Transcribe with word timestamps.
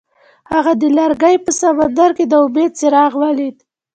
هغه 0.51 0.71
د 0.81 0.83
لرګی 0.97 1.35
په 1.45 1.51
سمندر 1.61 2.09
کې 2.17 2.25
د 2.27 2.33
امید 2.45 2.71
څراغ 2.79 3.11
ولید. 3.23 3.57